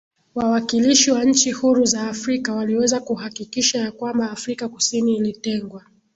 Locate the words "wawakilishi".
0.35-1.11